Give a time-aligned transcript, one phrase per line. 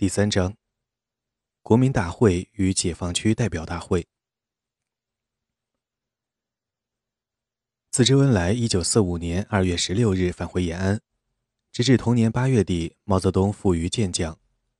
[0.00, 0.56] 第三章：
[1.60, 4.08] 国民大会与解放区代表大会。
[7.90, 11.02] 自周恩来一九四五年二月十六日返回延安，
[11.70, 14.38] 直至同年八月底，毛泽东赴渝见将，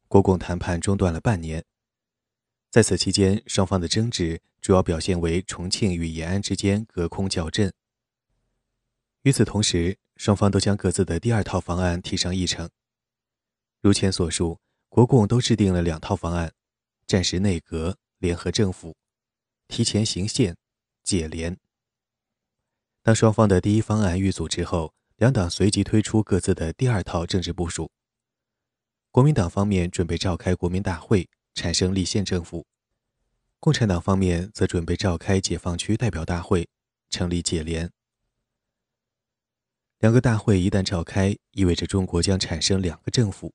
[0.09, 1.67] 国共谈判中断了半年。
[2.71, 7.71] 在此期间，双方的争执主要表现为重庆与延安之间隔空较阵。
[9.25, 12.71] 与此同时，双方都将各自的第二套方案提上议程。
[13.83, 14.59] 如前所述。
[14.91, 16.53] 国共都制定了两套方案：
[17.07, 18.97] 战时内阁、联合政府、
[19.69, 20.57] 提前行宪、
[21.05, 21.57] 解联。
[23.01, 27.89] 当双方的第一方案遇阻之后，两党随即推出各自的第二套政治部署。
[29.13, 32.67] 国民党方面准备召开国民大会，产生立宪政府；
[33.61, 36.69] 共产党方面则准备召开解放区代表大会，
[37.09, 37.93] 成立解联。
[40.01, 43.55] 两个大会一旦召开，意味着中国将产生两个政府。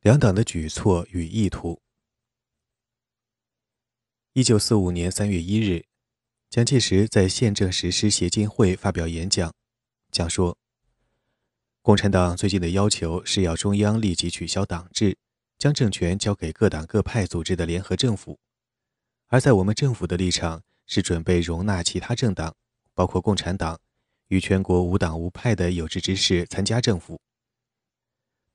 [0.00, 1.78] 两党的举措与意图。
[4.32, 5.84] 一九四五年三月一日，
[6.48, 9.52] 蒋介石在宪政实施协进会发表演讲，
[10.10, 10.56] 讲说
[11.82, 15.18] ：“共产党最近的要求是要中央立即取消党制，
[15.58, 18.38] 将政权交给各党各派组织的联合政府；
[19.26, 22.56] 而在我们政府的立场是准备容纳其他政党，
[22.94, 23.78] 包括共产党
[24.28, 27.20] 与全国无党无派的有志之士参加政府。”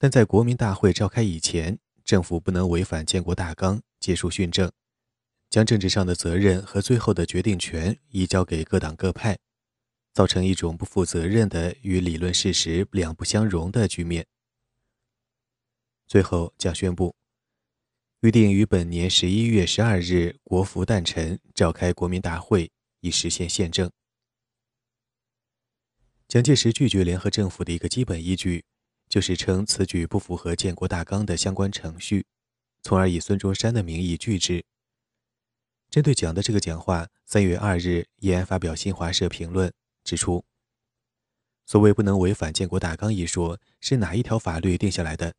[0.06, 4.72] 但在国民大会召开以前，政府不能违反建国大纲，结束训政，
[5.50, 9.40] 将政治上的责任和最后的决定权移交给各党各派，
[10.14, 14.28] 造成一种不负责任的与理论事实两不相容的局面。
[16.06, 17.16] 最后，将宣布，
[18.22, 23.90] 预定于本年十一月十二日国服诞辰召开国民大会，以实现宪政。
[26.28, 28.66] 蒋介石拒绝联合政府的一个基本依据。
[29.08, 32.26] 就是称此举不符合建国大纲的相关程序，
[32.82, 34.64] 从而以孙中山的名义拒之。
[35.90, 39.72] 针对蒋的这个讲话，三月二日，延安发表新华社评论，
[40.04, 40.44] 指出：
[41.66, 45.34] 所谓不能违反建国大纲一说，是哪一条法律定下来的？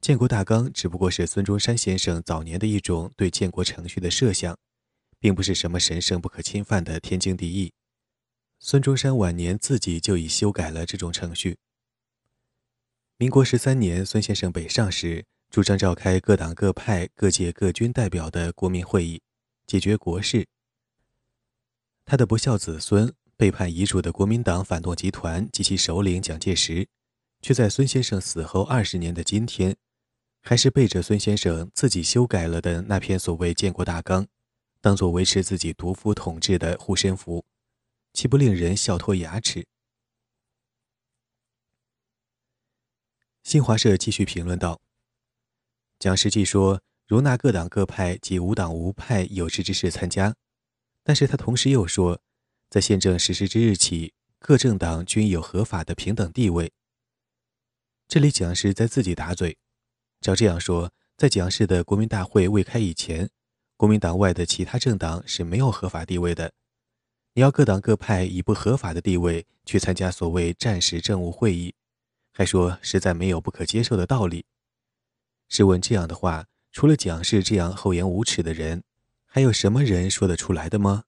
[0.00, 4.56] 建国大纲只不过是孙中山先生早年的一种对建国程序的设想，
[5.18, 7.72] 并不是什么神圣不可侵犯的天经地义。
[8.60, 11.58] 孙中山晚年自己就已修改了这种程序。
[13.20, 19.20] 民国十三年，孙先生北上时，主张召开各党各派各界各军代表的国民会议，
[19.66, 20.46] 解决国事。
[22.04, 26.86] 他的不孝子孙、背叛遗嘱的国民党反动集团及其首领蒋介石，
[27.42, 29.74] 却在孙先生死后二十年的今天，
[30.40, 34.28] 还是背着孙先生自己修改了的那篇所谓建国大纲，
[34.80, 37.44] 当做维持自己独夫统治的护身符，
[38.12, 39.66] 岂不令人笑脱牙齿？
[43.48, 44.78] 新华社继续评论道
[45.98, 50.36] ：“蒋实际说容纳各党各派及无党无派有志之士参加，
[51.02, 52.20] 但是他同时又说，
[52.68, 56.70] 在宪政实施之日起，各政党均有合法的平等地位。
[58.06, 59.56] 这里蒋是在自己打嘴。
[60.20, 63.30] 照这样说，在蒋氏的国民大会未开以前，
[63.78, 66.52] 国民党外的其他政党是没有合法地位的。
[67.32, 71.74] 你要各党各派以不合法的地位去参加所谓战时政务会议。”
[72.38, 74.44] 还说实在没有不可接受的道理。
[75.48, 78.84] 试问这样的话，除了蒋氏这样厚颜无耻的人，
[79.26, 81.02] 还有什么人说得出来的吗？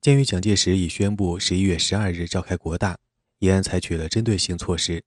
[0.00, 2.96] 鉴于蒋介石已宣布十一月十二日召开国大，
[3.40, 5.02] 延安采取了针对性措施。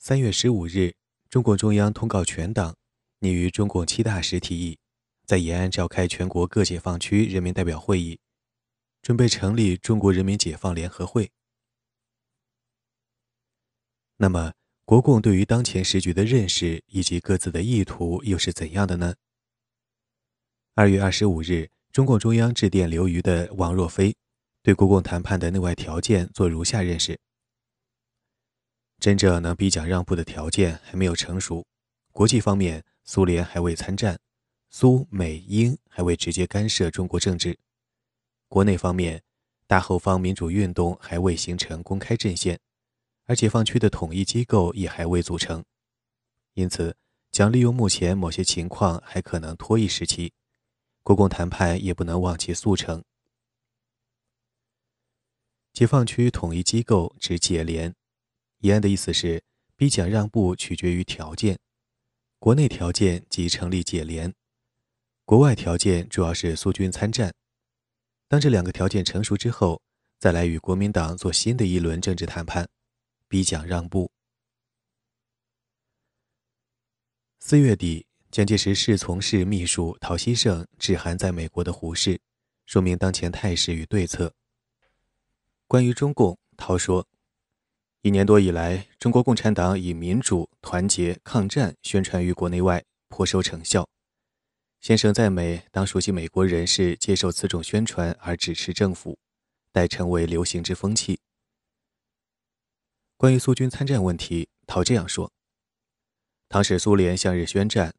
[0.00, 0.96] 三月十五日，
[1.30, 2.74] 中共中央通告全党，
[3.20, 4.76] 拟于中共七大时提议，
[5.24, 8.18] 在延安召开全国各解放区人民代表会议，
[9.00, 11.30] 准备成立中国人民解放联合会。
[14.20, 14.52] 那么，
[14.84, 19.14] 国共对于当前时局的认识以及各自的意图又是怎样的呢？
[20.74, 24.16] 二月二十五日，中共中央致电留渝的王若飞，
[24.60, 27.16] 对国共谈判的内外条件做如下认识：
[28.98, 31.64] 真正能逼蒋让步的条件还没有成熟。
[32.10, 34.18] 国际方面，苏联还未参战，
[34.68, 37.52] 苏美英还未直接干涉中国政治；
[38.48, 39.22] 国内方面，
[39.68, 42.58] 大后方民主运动还未形成公开阵线。
[43.28, 45.62] 而解放区的统一机构也还未组成，
[46.54, 46.96] 因此，
[47.30, 50.32] 将利用目前某些情况还可能拖一时期，
[51.02, 53.04] 国共谈判也不能望其速成。
[55.74, 57.94] 解放区统一机构指解联，
[58.60, 59.44] 延安的意思是
[59.76, 61.58] 逼蒋让步取决于条件，
[62.38, 64.32] 国内条件即成立解联，
[65.26, 67.34] 国外条件主要是苏军参战。
[68.26, 69.82] 当这两个条件成熟之后，
[70.18, 72.66] 再来与国民党做新的一轮政治谈判。
[73.28, 74.10] 逼蒋让步。
[77.38, 82.20] 四月底蒋介石侍从室秘书陶希圣致函在美国的胡适
[82.66, 84.34] 说明当前态势与对策。
[85.66, 87.06] 关于中共陶说
[88.02, 93.88] 一年多以来中国共产党以民主团结抗战宣传于国内外颇收成效。
[94.80, 99.18] 先生在美当熟悉美国人士接受此种宣传而支持政府
[99.72, 101.18] 待成为流行之风气。
[103.18, 105.32] 关于苏军参战问题，陶这样说
[106.48, 107.92] ：“倘使苏联向日宣战，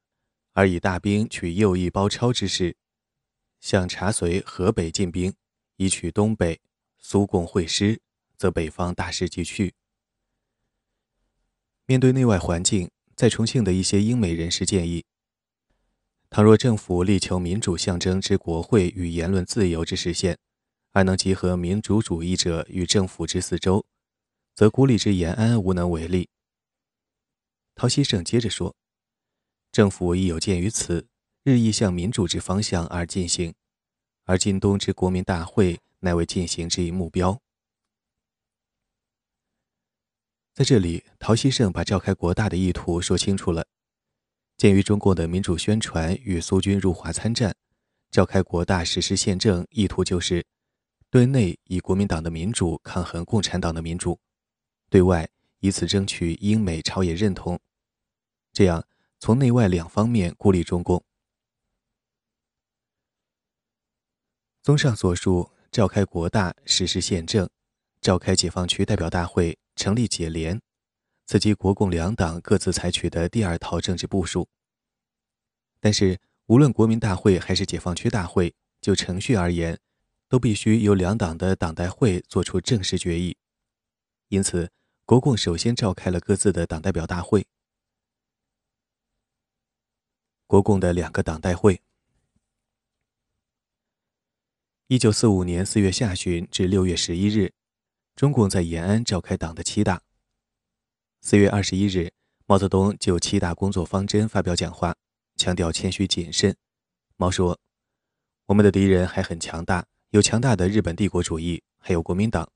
[0.54, 2.78] 而以大兵取右翼包抄之势，
[3.60, 5.34] 向察绥、河北进兵，
[5.76, 6.62] 以取东北，
[6.98, 8.00] 苏共会师，
[8.38, 9.74] 则北方大势即去。”
[11.86, 15.04] 面对内外环境，在重庆的一些英美人士建议：
[16.30, 20.38] 倘若政府力求民主象征之国会与言论自由之实现，
[20.94, 23.86] 而能集合民主主义者与政府之四周。
[24.60, 26.28] 则孤立之延安无能为力。
[27.76, 28.76] 陶希圣接着说
[29.72, 31.08] ：“政府亦有鉴于此，
[31.44, 33.54] 日益向民主之方向而进行，
[34.26, 37.40] 而今冬之国民大会乃为进行之一目标。”
[40.54, 43.66] 在这里，陶希圣把召开国大的意图说清楚了。
[44.58, 47.56] 鉴于中共的民主宣传与苏军入华参战，
[48.12, 50.46] 召开国大实施宪政，意图就是
[51.10, 54.20] 对内以国民党的民主抗衡共产党的民主。
[54.90, 57.60] 对外以此争取英美朝野认同，
[58.52, 58.88] 这样
[59.20, 61.04] 从内外两方面孤立中共。
[64.64, 67.48] 综上所述，召开国大实施宪政，
[68.02, 70.60] 召开解放区代表大会，成立解联，
[71.28, 74.50] 此即国共两党各自采取的第二套政治部署。
[75.80, 79.80] 但是，无论国民大会还是解放区大会，就程序而言，
[80.28, 83.38] 都必须由两党的党代会作出正式决议，
[84.30, 84.72] 因此。
[85.10, 87.48] 国共首先召开了各自的党代表大会。
[90.46, 91.82] 国共的两个党代会。
[94.86, 97.52] 一九四五年四月下旬至六月十一日，
[98.16, 100.04] 中共在延安召开党的七大。
[101.22, 102.14] 四月二十一日，
[102.46, 104.96] 毛泽东就七大工作方针发表讲话，
[105.38, 106.56] 强调谦虚谨慎。
[107.18, 107.60] 毛说
[108.46, 112.48] ：“我们的敌人还很强大，有强大的日本帝国主义，还有国民党。”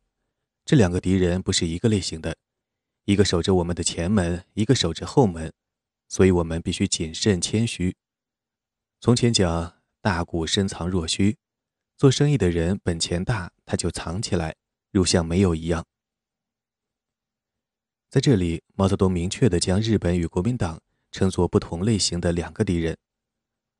[0.65, 2.37] 这两个敌人不是一个类型的，
[3.05, 5.51] 一个守着我们的前门，一个守着后门，
[6.07, 7.95] 所以我们必须谨慎谦虚。
[9.01, 11.37] 从前讲大股深藏若虚，
[11.97, 14.55] 做生意的人本钱大，他就藏起来，
[14.91, 15.85] 如像没有一样。
[18.09, 20.81] 在这里，毛泽东明确地将日本与国民党
[21.11, 22.97] 称作不同类型的两个敌人。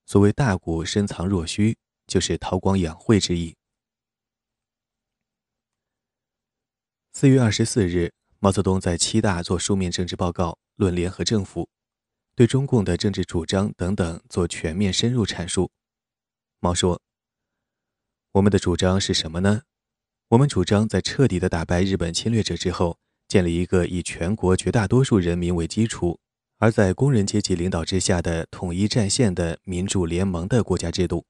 [0.05, 1.77] 所谓大股深藏若虚，
[2.07, 3.55] 就是韬光养晦之意。
[7.15, 11.69] 四月二十四日，毛泽东在七大做书面政治报告，论联合政府，
[12.35, 15.69] 对中共的政治主张等等做全面深入阐述。
[16.59, 16.99] 毛说
[18.33, 19.61] ：“我们的主张是什么呢？
[20.29, 26.19] 我们主张在彻底的打败日本侵略者之后，建立一个以全国绝大多数人民为基础，
[26.57, 31.23] 而在工人阶级领导之下的统一战线的民主联盟的国家制度。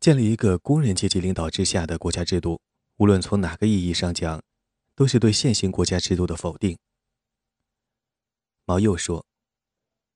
[0.00, 2.62] 建立一个工人阶级领导之下的国家制度。”
[2.96, 4.40] 无论从哪个意义上讲，
[4.94, 6.78] 都是对现行国家制度的否定。
[8.64, 9.26] 毛又说，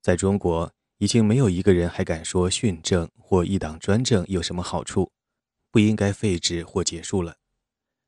[0.01, 5.11] 在中国已经没有一个人还敢说训政或一党专政有什么好处，
[5.69, 7.35] 不应该废止或结束了。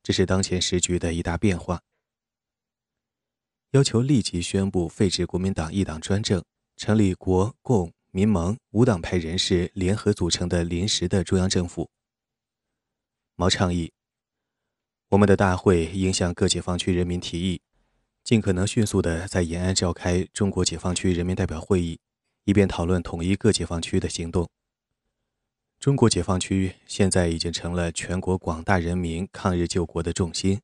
[0.01, 1.81] 这是当前时局的一大变化。
[3.71, 6.43] 要求立即宣布废止国民党一党专政，
[6.77, 11.89] 成立国共民盟无党派人士联合组成的临时的中央政府。
[13.35, 13.91] 毛倡议。
[15.11, 17.61] 我们的大会应向各解放区人民提议，
[18.23, 21.99] 尽可能迅速地在延安召开中国解放区人民代表会议，
[22.45, 24.49] 以便讨论统一各解放区的行动。
[25.77, 30.61] 中国解放区现在已经成了全国广大人民抗日救国的重心。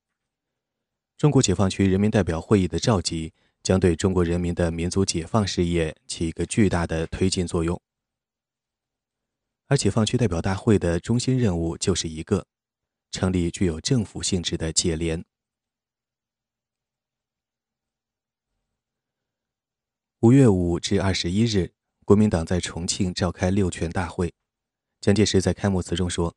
[1.17, 7.81] 中国解放区人民代表会议的召集，将对中国人民的民族解放事业起一个巨大的推进作用。
[9.67, 12.47] 而解放区代表大会的中心任务就是一个。
[13.11, 15.23] 成立具有政府性质的解联。
[20.21, 21.73] 五月五至二十一日，
[22.03, 24.33] 国民党在重庆召开六全大会。
[24.99, 26.35] 蒋介石在开幕词中说：“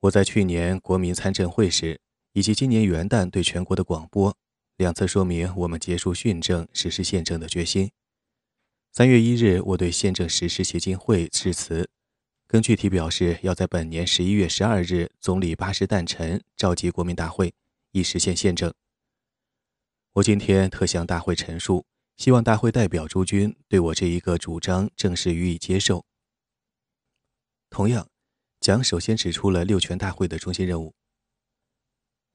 [0.00, 2.00] 我在去年国民参政会时，
[2.34, 4.36] 以及今年元旦对全国的广播，
[4.76, 7.90] 两次说明我们结束训政、实施宪政的决心。
[8.92, 11.88] 三月一日，我对宪政实施协进会致辞。”
[12.52, 17.54] 更具体表示，要在本年十一月十二日总理八十诞辰召集国民大会，
[17.92, 18.70] 以实现宪政。
[20.12, 21.86] 我今天特向大会陈述，
[22.18, 26.04] 希望大会代表诸君对我这一个主张正式予以接受。
[27.70, 28.06] 同样，
[28.60, 30.92] 蒋首先指出了六全大会的中心任务。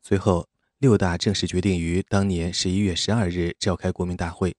[0.01, 4.55] 随后，六大正式决定于当年十一月十二日召开国民大会。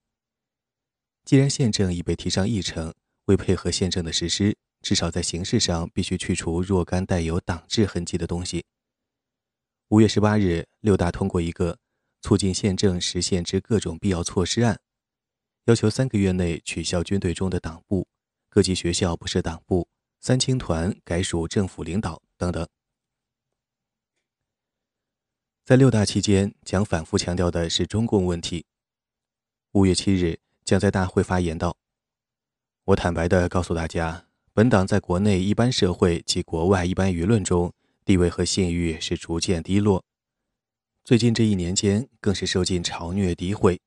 [1.25, 8.65] 既然宪政已被提上议程，为配合宪政的实施，至少在形式上必须去除若干带有党制痕迹的东西。
[9.89, 11.79] 五月十八日，六大通过一个
[12.21, 14.81] 促进宪政实现之各种必要措施案，
[15.65, 18.07] 要求三个月内取消军队中的党部，
[18.49, 19.89] 各级学校不设党部。
[20.21, 22.69] 三青团改属政府领导等等，
[25.65, 28.67] 在六大期间，蒋反复强调的是中共问题。
[29.71, 31.77] 五月七日，蒋在大会发言道
[32.83, 34.27] ：“我坦白地告诉大家，
[34.59, 37.73] 本党在国内一般社会及国外一般舆论中
[38.05, 40.03] 地位和信誉是逐渐低落，
[41.05, 43.81] 最近这一年间更是受尽嘲虐诋毁。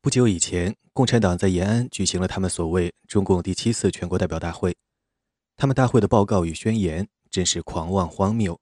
[0.00, 4.76] 不久以前，共产党在延安举行了他们所谓中共第七次全国代表大会。”
[5.58, 8.56] 他们大会的报告与宣言真是狂妄荒谬，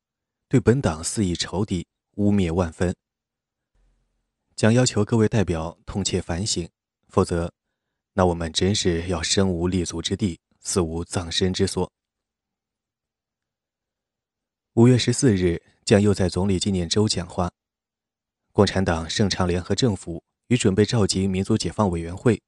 [0.48, 2.94] 对本党肆意仇敌，污蔑万分。
[4.56, 6.66] 将要求各位代表痛切反省，
[7.08, 7.52] 否则，
[8.14, 11.92] 那我们真是要身无立足之地，死无葬身之所。
[14.74, 17.50] 五月十四日，将又在总理纪念周讲话。
[18.52, 22.40] 共产党盛倡联合政府与准备召集民族解放委员会。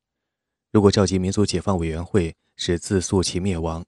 [0.70, 3.84] 如果召集民族解放委员会是自诉其灭亡。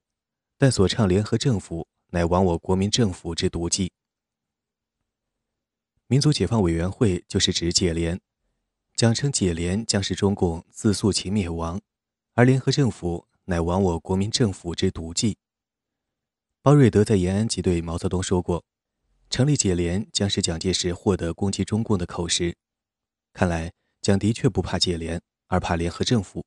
[0.59, 3.93] 但所倡联合政府，乃亡我国民政府之毒计。
[6.07, 8.19] 民族解放委员会就是指解联，
[8.95, 11.79] 讲称解联将是中共自诉其灭亡，
[12.33, 15.37] 而联合政府乃亡我国民政府之毒计。
[16.63, 18.65] 包瑞德在延安即对毛泽东说过，
[19.31, 22.57] 成立解联将是蒋介石获得攻击中共的口实。
[23.33, 23.73] 看来
[24.03, 26.45] 蒋的确不怕解联，而怕联合政府。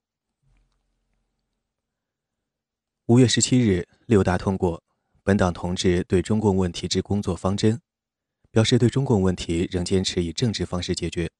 [3.05, 4.83] 五月十七日，六大通过
[5.23, 7.81] 本党同志对中共问题之工作方针，
[8.51, 11.31] 表示对中共问题仍坚持以政治方式解决，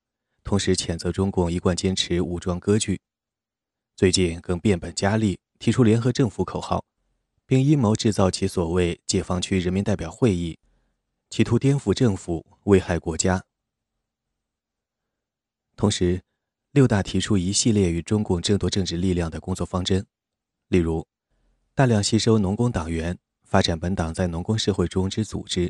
[0.43, 3.01] 同时谴责中共一贯坚持武装割据。
[3.99, 6.85] 最近更变本加厉，提出联合政府口号，
[7.45, 10.57] 并阴谋制造其所谓解放区人民代表会议，
[11.29, 13.43] 企图颠覆政府，危害国家。
[15.75, 16.23] 同时，
[16.71, 20.07] 六大提出一系列与中共争夺政治力量的工作方针，
[20.69, 21.05] 例如。
[21.75, 25.69] 大量吸收农工党员，发展本党在农工社会中之组织；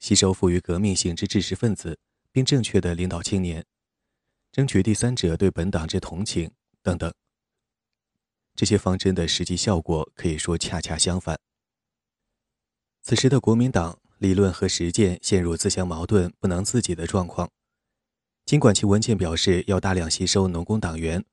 [0.00, 1.96] 吸收富于革命性之知识分子，
[2.32, 3.64] 并正确的领导青年，
[4.50, 6.50] 争取第三者对本党之同情
[6.82, 7.14] 等等。
[8.54, 11.38] 这些方针的实际效果可以说恰恰相反。
[13.02, 17.50] 此时的国民党理论和实践陷入自相矛盾、不能自己的状况。
[18.46, 21.24] 尽管其文件表示要大量吸收农工党员，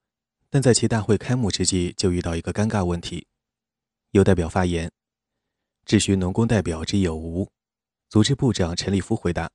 [0.50, 3.28] 但在其大会开幕之际就遇到一个尴尬问题。
[4.12, 4.92] 有代表发言，
[5.86, 7.50] 质询农工代表之有无。
[8.10, 9.50] 组织部长陈立夫回答：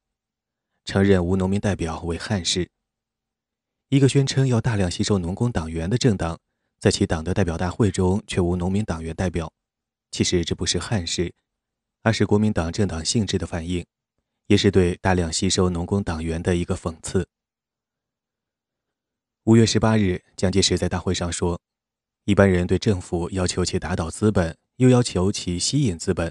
[0.85, 2.71] 承认无农民代表为憾事。
[3.89, 6.39] 一个宣称要大量吸收农工党员的政党，
[6.79, 9.53] 在其党的代表大会中却无农民党员代表，
[10.11, 11.33] 其实这不是憾事，
[12.03, 13.85] 而是国民党政党性质的反应，
[14.47, 17.27] 也是对大量吸收农工党员的一个讽刺。
[19.45, 21.61] 五月十八日，蒋介石在大会上说。
[22.25, 26.29] 一般人对政府要求其打倒资本，又要求其吸引资本；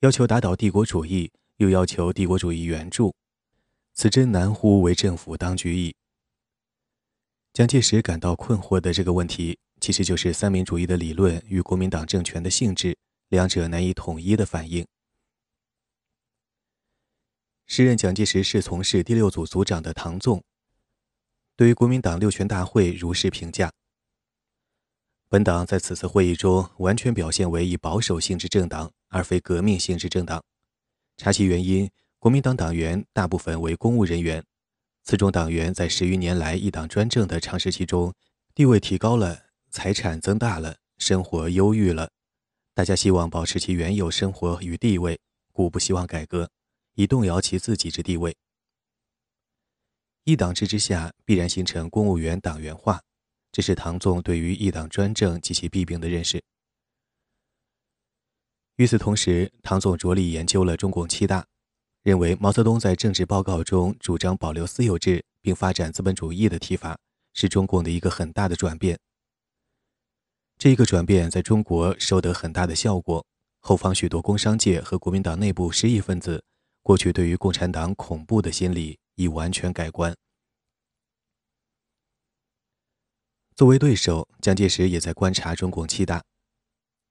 [0.00, 3.14] 要求打倒帝国主义，又要求帝国主义援助，
[3.94, 5.96] 此真难乎为政府当局矣。
[7.54, 12.96] 蒋介石感到困惑的这个问题，其实就是三民主义的理论与国民党政权的性质
[13.30, 14.86] 两者难以统一的反应。
[17.66, 20.44] 时任蒋介石侍从室第六组组长的唐纵，
[21.56, 23.72] 对于国民党六全大会如是评价。
[25.28, 30.44] 本党在此次会议中完全表现为以保守性质政党，而非革命性质政党。
[31.16, 34.44] 查其原因，国民党党员大部分为公务人员，
[35.02, 38.14] 此种党员在十余年来一党专政的长时期中，
[38.54, 42.10] 地位提高了，财产增大了，生活优裕了。
[42.74, 45.18] 大家希望保持其原有生活与地位，
[45.50, 46.50] 故不希望改革，
[46.94, 48.36] 以动摇其自己之地位。
[50.24, 53.00] 一党制之下，必然形成公务员党员化。
[53.50, 56.42] 这是唐纵对于一党专政及其弊病的认识。
[58.76, 61.46] 与此同时，唐纵着力研究了中共七大，
[62.02, 66.98] 认为毛泽东在政治报告中主张保留私有制并发展资本主义的提法，
[67.32, 68.98] 是中共的一个很大的转变。
[70.62, 73.26] 这个转变在中国收得很大的效果，
[73.58, 76.44] 后方许多工商界和国民党内部失意分子，
[76.84, 80.14] 过去对于共产党恐怖的心理已完全改观。
[83.56, 86.22] 作为对手，蒋介石也在观察中共七大。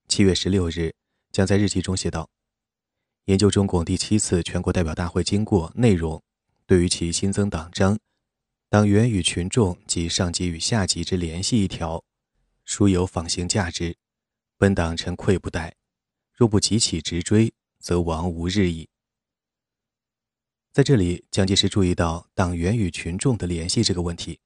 [0.08, 0.94] 七月十六日，
[1.34, 2.30] 蒋在日记中写道
[3.28, 6.24] ：“研究中共第七次全国代表大会经过、内容，
[6.66, 8.00] 对于其新增党章、
[8.70, 12.02] 党员与群众及上级与下级之联系一条，
[12.72, 13.98] 殊有仿行价值。
[14.58, 15.76] 本党臣愧不待，
[16.34, 18.88] 若不急起直追，则亡无日矣。”
[20.72, 24.40] 在这里，蒋介石注意到党员与群众的联系这个问题。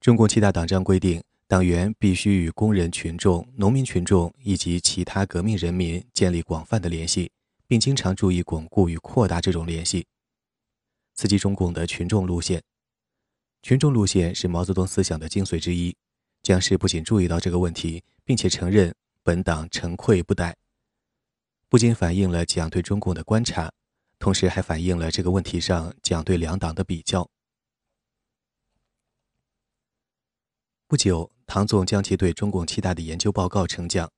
[0.00, 7.30] 中共七大党章规定，党员必须与工人群众、农民群众以及其他革命人民建立广泛的联系，
[7.66, 10.06] 并经常注意巩固与扩大这种联系。
[11.14, 12.62] 刺激中共的群众路线，
[13.62, 15.94] 群众路线是毛泽东思想的精髓之一。
[16.42, 20.56] 蒋氏不仅注意到这个问题，并且承认本党诚愧不待，
[21.68, 23.72] 不仅反映了蒋对中共的观察，
[24.18, 27.28] 同时还反映了这个问题上蒋对两党的比较。
[30.86, 34.10] 不久，唐纵将其对中共七大的研究报告呈蒋。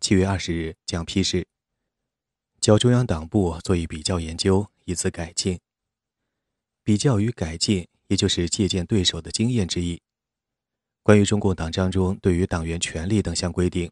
[0.00, 1.46] 七月二十日，蒋批示：
[2.60, 5.60] 交中央党部做一比较研究，以此改进。
[6.82, 10.00] 比较与改进，也就是借鉴对手的经验之意。
[11.08, 13.90] 关于中共党章中对于党员权利等项规定，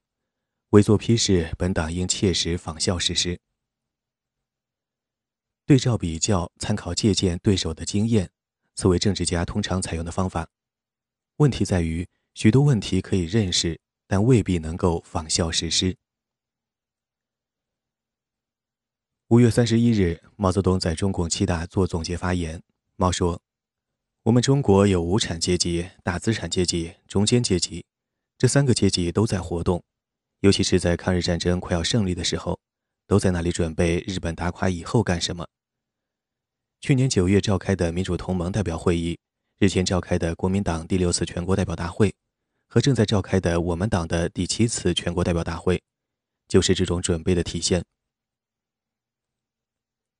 [0.68, 3.40] 未作批示，本党应切实仿效实施。
[5.64, 8.30] 对照比较，参考借鉴对手的经验，
[8.74, 10.46] 此为政治家通常采用的方法。
[11.36, 12.06] 问题在于。
[12.34, 15.96] 许多问题可以认识，但未必能够仿效实施。
[19.28, 22.62] 五月三十一日，毛泽东在中共七大做总结发言。
[22.96, 23.40] 毛说
[24.26, 27.84] ：“我们中国有无产阶级、大资产阶级、中间阶级，
[28.36, 29.80] 这三个阶级都在活动，
[30.40, 32.58] 尤其是在抗日战争快要胜利的时候，
[33.06, 35.46] 都在那里准备日本打垮以后干什么。
[36.80, 39.16] 去年九月召开的民主同盟代表会议，
[39.60, 42.12] 日前召开的国民党第六次全国代表大会。”
[42.66, 45.80] 和正在召开的我们党的第七次全国代表大会，
[46.48, 47.80] 就是这种准备的体现。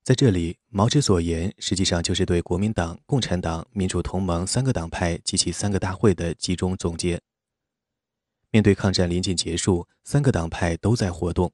[0.07, 7.21] 在这里，毛之所言，实际上就是对国民党、共产党、民主同盟三个党派及其三个大会的集中总结。
[8.53, 11.53] 面对抗战临近结束，三个党派都在活动，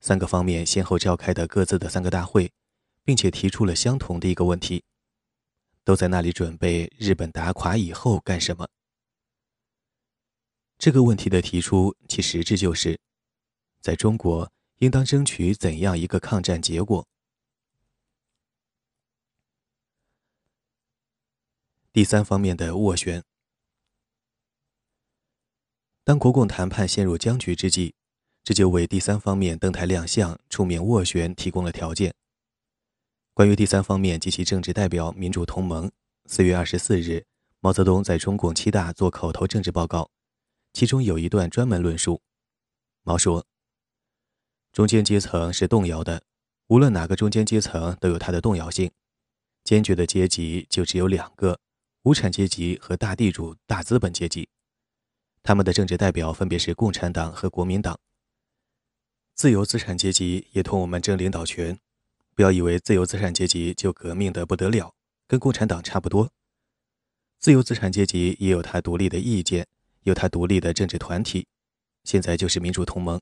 [0.00, 2.50] 三个方面先后召开的各自的三个大会，
[3.04, 4.82] 并且提出了相同的一个问题：
[5.84, 8.66] 都在那里准备日本打垮以后干什么？
[10.76, 12.98] 这个问题的提出，其实质就是，
[13.80, 17.06] 在中国应当争取怎样一个抗战结果。
[21.96, 23.24] 第三方面的斡旋，
[26.04, 27.94] 当国共谈判陷入僵局之际，
[28.44, 32.14] 这就为第三方面登台亮相、出面斡旋提供了条件。
[33.32, 35.90] 关于第三方面及其政治代表民主同盟，
[36.26, 37.24] 四月二十四日，
[37.60, 40.10] 毛泽东在中共七大做口头政治报告。
[40.74, 42.20] 其中有一段专门论述，
[43.04, 43.46] 毛说
[44.70, 46.22] ：“中间阶层是动摇的，
[46.66, 48.90] 无论哪个中间阶层都有它的动摇性。
[49.64, 51.58] 坚决的阶级就只有两个：
[52.06, 54.48] 无产阶级和大地主、大资本阶级。
[55.42, 57.98] 他们的政治代表分别是共产党和国民党。
[59.34, 61.76] 自由资产阶级也同我们争领导权。
[62.32, 64.94] 不要以为自由资产阶级就革命的不得了，
[65.26, 66.30] 跟共产党差不多。
[67.40, 69.66] 自由资产阶级也有他独立的意见。”
[70.06, 71.48] 有他独立的政治团体，
[72.04, 73.20] 现在就是民主同盟。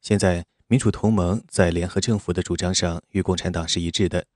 [0.00, 4.26] 现在民主同盟在联合政府的主张上与共产党是一致的。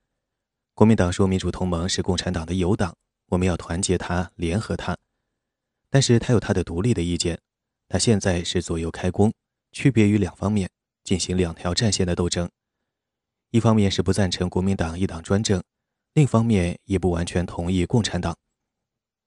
[0.73, 2.95] 国民党说民主同盟是共产党的友党，
[3.27, 4.97] 我们要团结他，联合他。
[5.89, 7.39] 但是他有他的独立的意见，
[7.87, 9.33] 他现在是左右开弓，
[9.71, 10.69] 区别于两方面
[11.03, 12.49] 进行两条战线的斗争。
[13.51, 15.63] 一方面是不赞成国民党一党专政，
[16.13, 18.37] 另一方面也不完全同意共产党。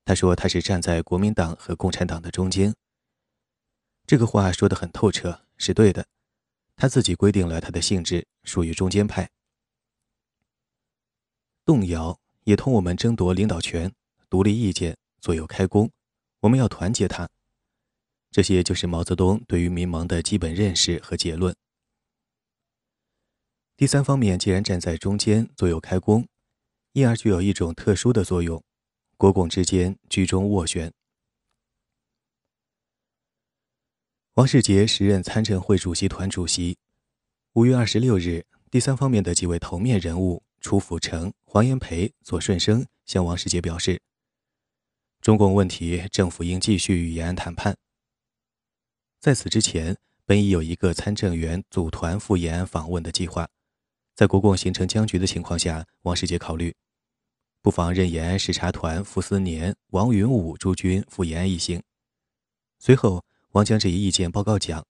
[0.05, 2.75] 他说：“他是站在国民党和共产党的中间。”
[4.07, 6.07] 这个话说得很透彻，是对的。
[6.77, 9.31] 他自己规定了他的性质，属于中间派。
[11.65, 13.93] 动摇也同我们争夺领导权，
[14.29, 15.91] 独立意见，左右开弓。
[16.41, 17.29] 我们要团结他。
[18.31, 21.55] 这些就是毛泽东对于民盟的基本认识和结论。
[23.77, 26.27] 第三方面既然站在中间，左右开弓，
[26.93, 28.63] 因而具有一种特殊的作用。
[29.17, 30.93] 国共之间居中斡旋。
[34.35, 36.79] 王世杰时任参政会主席团主席。
[37.55, 44.01] 五月二十六日，第三方面的几位头面人物楚辅成、黄炎培、左顺生向王世杰表示：
[45.21, 47.77] 中共问题，政府应继续与延安谈判。
[49.19, 53.49] 在此之前，本已有一个参政员组团赴延安访问的计划，
[54.15, 56.75] 在国共形成僵局的情况下，王世杰考虑。
[57.63, 61.83] 不妨任延安视察团傅斯年、王云武诸军赴延安一行。
[62.79, 64.87] 随后，王将这一意见报告蒋，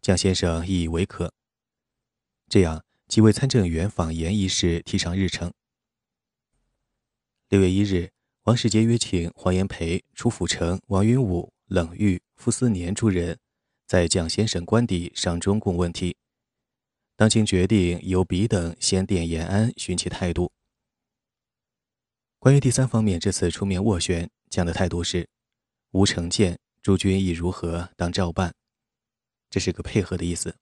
[0.00, 1.32] 蒋先生亦以为可。
[2.48, 5.50] 这样，几位参政员访延一事提上日程。
[7.48, 13.38] 六月一日，王世杰约请黄炎培、楚辅成、王云武、冷玉、傅斯年诸人，
[13.86, 16.18] 在蒋先生官邸商中共问题。
[17.16, 20.52] 当今决定由彼等先电延安，寻其态度。
[22.38, 25.26] 关于第三方面，这次出面斡旋，蒋的态度是：
[25.92, 26.58] 无成见。
[26.82, 28.54] 诸君意如何，当照办。
[29.50, 30.54] 这是个配合的意思。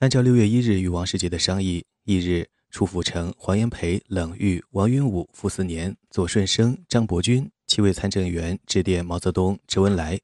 [0.00, 10.20] 按照六月一日与王世杰的商议，翌日，楚辅成、黄炎培、冷玉、王云武、傅斯年、左顺生、张伯钧七位参政员致电毛泽东、周恩来，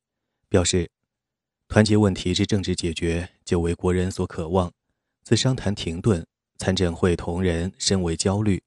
[0.49, 0.89] 表示
[1.67, 4.73] 团结问题之政治解决，久为国人所渴望。
[5.25, 6.25] 自商谈停顿，
[6.57, 8.63] 参政会同仁深为焦虑。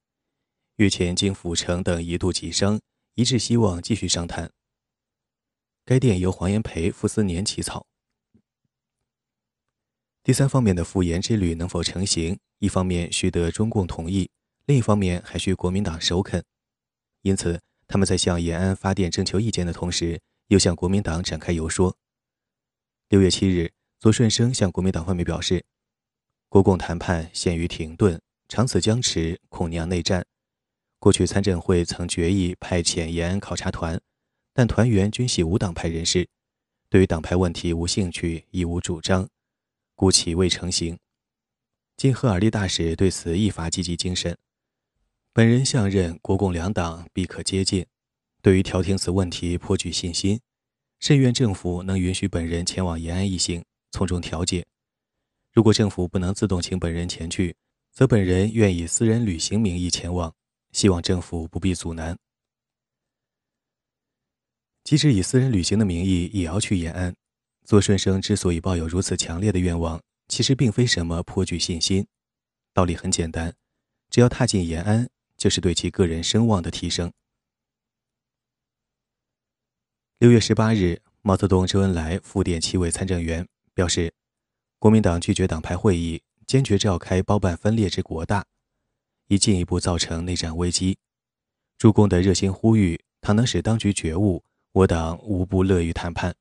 [0.76, 2.78] 日前经辅成等一度急商，
[3.14, 4.50] 一致希望继续商谈。
[5.86, 7.86] 该电由黄炎培、傅斯年起草。
[10.28, 14.28] 第三方面的复延之旅能否成行，一方面需得中共同意，
[14.66, 16.44] 另一方面还需国民党首肯。
[17.22, 21.96] 因此，他们在向延安发电征求意见的同时，又向国民党展开游说。
[23.08, 25.64] 六月七日，左顺生向国民党方面表示，
[26.50, 30.26] 国共谈判陷于停顿，长此僵持，恐酿内战。
[30.98, 33.98] 过去参政会曾决议派遣延安考察团。
[34.52, 36.28] 但团员均系无党派人士，
[36.90, 39.26] 对于党派问题无兴趣，亦无主张，
[39.98, 40.96] 故其未成行。
[41.96, 44.38] 今赫尔利大使对此亦发积极精神。
[45.32, 47.84] 本人相任国共两党必可接近，
[48.40, 50.40] 对于调停此问题颇具信心，
[51.00, 54.64] 甚愿政府能允许本人前往延安一行，从中调解。
[55.52, 57.56] 如果政府不能自动请本人前去，
[57.90, 60.32] 则本人愿以私人旅行名义前往，
[60.70, 62.16] 希望政府不必阻拦。
[64.84, 67.12] 即使以私人旅行的名义也要去延安，
[67.68, 72.06] 左顺生之所以抱有如此强烈的愿望，其实并非什么颇具信心。
[72.72, 73.54] 道理很简单，
[74.08, 77.12] 只要踏进延安，就是对其个人声望的提升。
[80.18, 84.14] 六月十八日，毛泽东、周恩来复电七位参政员，表示
[84.78, 88.46] 国民党拒绝党派会议，坚决召开包办分裂之国大，
[89.26, 90.96] 以进一步造成内战危机。
[91.76, 94.42] 诸公的热心呼吁，倘能使当局觉悟。
[94.72, 96.34] 我党无不乐于谈判。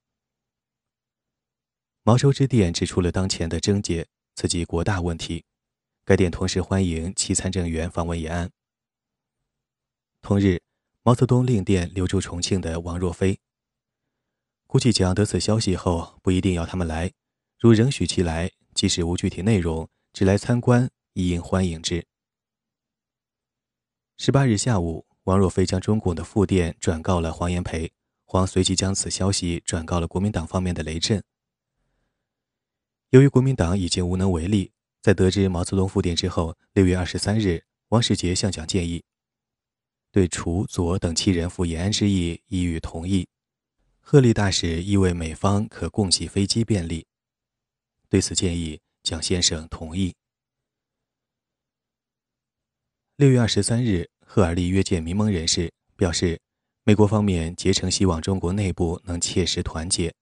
[2.08, 5.44] 毛周之电指出了当前的症结，刺激国大问题。
[6.06, 8.50] 该电同时欢迎其参政员访问延安。
[10.22, 10.62] 同日，
[11.04, 13.38] 毛泽东令电留驻重庆的王若飞，
[14.68, 17.12] 估计蒋得此消息后，不一定要他们来。
[17.60, 22.06] 如仍许其来，即使无具体内容，只来参观，亦应欢迎之。
[24.16, 27.92] 十八日下午，王若飞将中共的复电转告了黄炎培。
[28.24, 31.22] 黄随即将此消息转告了国民党方面的雷震。
[33.12, 39.04] 由于国民党已经无能为力，在得知毛泽东复电之后，六月二十三日，王世杰向蒋建议，
[40.12, 43.28] 对楚、左等七人赴延安之意已予同意。
[44.00, 47.06] 贺立大使亦为美方可供给飞机便利。
[48.10, 50.14] 对此建议，蒋先生同意。
[53.16, 56.40] 六月二十三日，贺尔利约见民盟人士，表示。
[56.84, 60.16] 美国方面竭诚希望中国内部能切实团结。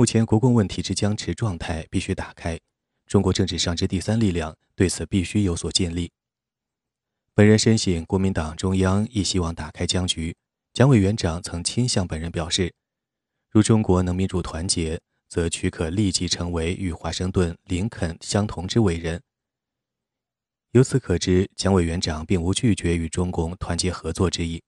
[0.00, 2.58] 目前国共问题之僵持状态必须打开，
[3.06, 6.10] 中国政治上之第三力量对此必须有所尽力。
[7.34, 10.34] 本人深信国民党中央亦希望打开僵局。
[10.72, 12.72] 蒋委员长曾亲向本人表示，
[13.50, 19.20] 如中国能民主团结，则许可立即成为与华盛顿、林肯相同之伟人。
[20.70, 24.62] 由此可知，蒋委员长并无拒绝与中共团结合作之意。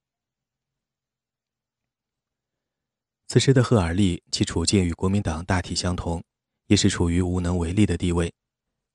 [3.33, 6.23] 此时的赫尔利，其处境与国民党大体相同，
[6.67, 8.31] 也是处于无能为力的地位，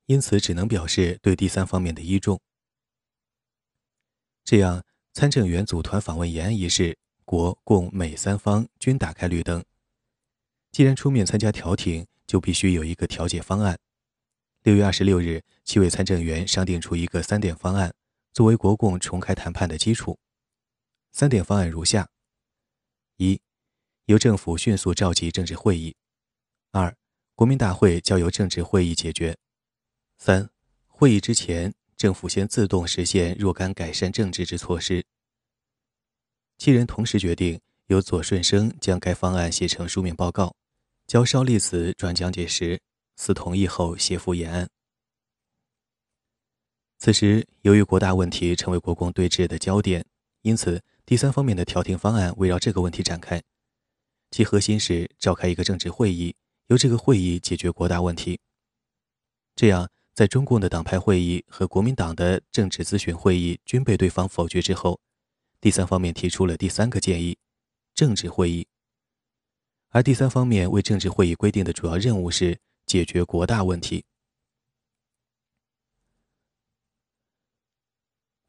[0.06, 2.40] 因此只能表示对第三方面的依重。
[4.46, 9.66] 这样，参政员组团访问延安一事，国共美三方均打开绿灯。
[10.72, 13.80] 既然出面参加调停，就必须有一个调解方案。
[14.62, 17.92] 六月二十六日，七位参政员商定出一个三点方案，
[18.32, 20.20] 作为国共重开谈判的基础。
[21.12, 22.08] 三点方案如下：
[23.16, 23.42] 一。
[24.08, 25.94] 由政府迅速召集政治会议。
[26.72, 26.96] 二，
[27.36, 29.38] 国民大会交由政治会议解决。
[30.18, 30.50] 三，
[30.88, 35.04] 会议之前，政府先自动实现若干改善政治之措施。
[36.58, 40.56] 七人同时决定，由左顺生将该方案写成书面报告，
[41.06, 42.80] 交邵力子转蒋介石，
[43.18, 44.70] 四同意后携赴延安。
[46.98, 50.06] 此时，由于国大问题成为国共对峙的焦点，
[50.44, 53.44] 因此第三方面的调停方案围绕这个问题展开，
[54.32, 56.36] 其核心是召开一个政治会议，
[56.68, 58.40] 由这个会议解决国大问题。
[59.56, 65.00] 这样，在中共的党派会议和国民党的政治咨询会议均被对方否决之后，
[65.60, 67.38] 第三方面提出了第三个建议——
[67.96, 68.68] 政治会议。
[69.90, 74.06] 而第三方面为政治会议规定的主要任务是解决国大问题。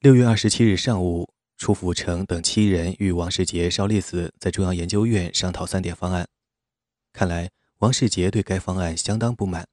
[0.00, 6.27] 六月二十七日上午，楚辅成等七人与王世杰、邵力子在中央研究院商讨三点方案。
[7.12, 9.68] 看来王世杰对该方案相当不满，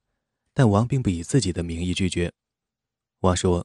[0.52, 2.32] 但王并不以自己的名义拒绝。
[3.20, 3.64] 王说：“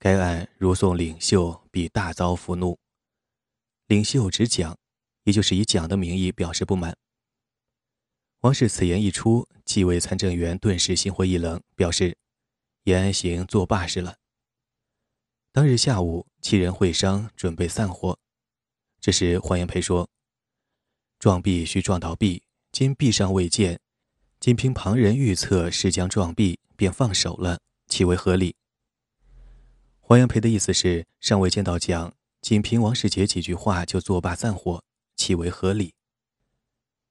[0.00, 2.76] 该案如送领袖，必大遭俘怒。”
[3.86, 4.76] 领袖指蒋，
[5.22, 6.96] 也就是以蒋的名义表示不满。
[8.40, 12.18] 王氏此言一出，几位参政员顿时心灰意冷，表示
[12.84, 14.16] ：“延安行作罢是了。”
[15.52, 18.18] 当日下午，七人会商，准备散伙。
[19.00, 20.10] 这时，黄炎培说
[21.18, 23.80] ：“撞壁须撞倒壁，今壁尚未见，
[24.38, 28.56] 仅凭旁人预测是将撞壁，便放手了，岂为合理？”
[30.02, 34.84] 黄炎培的意思是，尚未见到蒋，仅凭王世杰几句话就作罢散伙，
[35.16, 35.94] 岂为合理？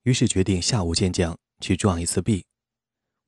[0.04, 2.46] 于是决定下午见蒋，去撞一次壁，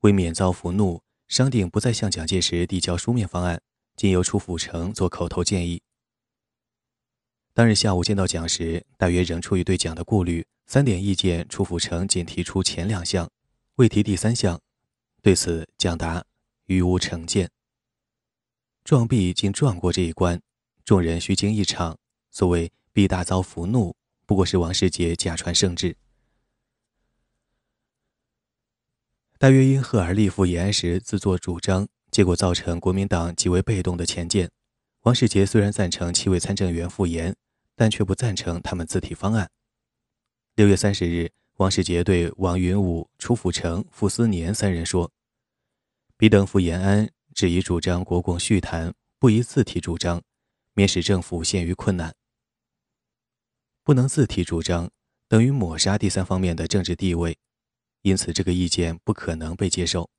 [0.01, 3.59] 为免遭俘怒，商定不再向蒋介石递交书面方案。
[3.95, 5.81] 仅由楚辅城做口头建议。
[7.55, 13.31] 当日下午见到蒋时，大约仍出于对蒋的顾虑，三点意见，楚辅成仅提出前两项，
[13.75, 14.59] 未提第三项。
[15.21, 16.25] 对此，蒋答
[16.67, 17.49] ：“于无成见。”
[18.83, 20.41] 撞壁竟撞过这一关，
[20.83, 21.97] 众人虚惊一场。
[22.29, 23.95] 所谓“必大遭福怒”，
[24.27, 25.95] 不过是王世杰假传圣旨。
[29.37, 31.87] 大约因赫尔利赴延安时自作主张。
[32.11, 34.51] 结果造成国民党极为被动的前见。
[35.03, 37.35] 王世杰虽然赞成七位参政员复言，
[37.75, 39.51] 但却不赞成他们自提方案。
[40.55, 45.11] 六月三十日，王世杰对王云武、楚辅成、傅斯年三人说
[46.17, 50.23] ：“彼等赴延安，只宜主张国共续谈，不宜自提主张，
[50.73, 52.15] 免使政府陷于困难。
[53.83, 54.89] 不能自提主张，
[55.27, 57.37] 等于抹杀第三方面的政治地位，
[58.01, 60.09] 因此这个意见不可能被接受。”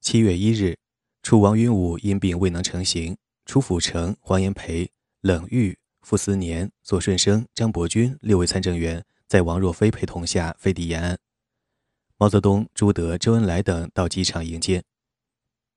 [0.00, 0.78] 七月一日，
[1.26, 11.18] 楚王云武因病未能成行，楚辅成、黄炎培、冷玉、傅斯年、左顺生、张伯钧六位参政员在王若飞陪同下飞抵延安。
[12.16, 14.84] 毛泽东、朱德、周恩来等到机场迎接。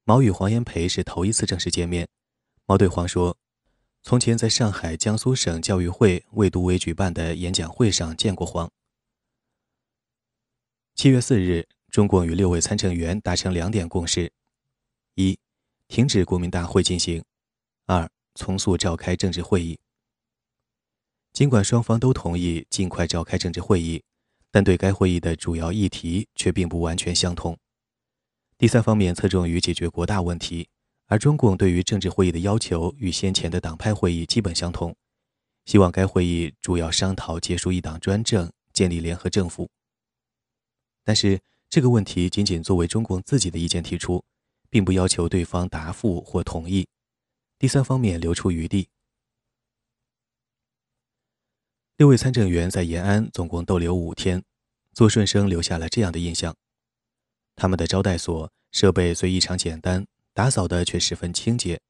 [0.03, 2.07] 毛与黄炎培是头一次正式见面。
[2.67, 3.35] 毛对黄说
[4.03, 8.69] ：“从前在上海江苏省教育会为都委举办的演讲会上见过黄。”
[10.93, 11.67] 七月四日。
[11.89, 14.31] 中共与六位参政员达成两点共识：
[15.19, 15.37] 一、
[15.89, 17.21] 停止国民大会进行；
[17.87, 19.77] 二、从速召开政治会议。
[21.33, 24.01] 尽管双方都同意尽快召开政治会议，
[24.49, 27.57] 但对该会议的主要议题却并不完全相同。
[28.57, 30.69] 第三方面侧重于解决国大问题，
[31.07, 34.95] 而中共对于政治会议的要求与先前的党派会议基本相同，
[35.65, 39.69] 希望该会议主要商讨结束一党专政，建立联合政府。
[41.03, 41.41] 但是。
[41.71, 44.23] 这个问题仅仅作为中共自己的意见提出，
[44.69, 46.87] 并不要求对方答复或同意，
[47.57, 48.89] 第三方面留出余地。
[51.97, 54.43] 六位参政员在延安总共逗留五天，
[54.93, 56.55] 左顺生留下了这样的印象：
[57.55, 61.81] 他们的招待所设备虽异常简单，打扫的却十分清洁。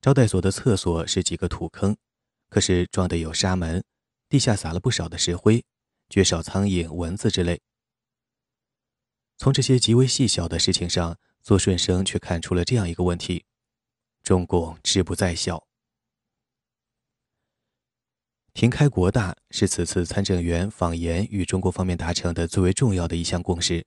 [0.00, 1.96] 招待所的厕所是几个土坑，
[2.48, 3.84] 可是装的有沙门，
[4.28, 5.64] 地下撒了不少的石灰，
[6.08, 7.60] 绝少苍蝇、蚊子之类。
[9.36, 13.44] 从这些极为细小的事情上，左顺生却看出了这样一个问题：
[14.22, 15.66] 中共志不在小。
[18.52, 23.86] 停开国大是此次参政员访言与中国方面达成的最为重要的一项共识。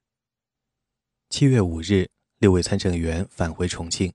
[1.29, 4.13] 七月五日，六位参政员返回重庆。